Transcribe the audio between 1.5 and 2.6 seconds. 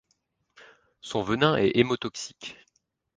est hémotoxique.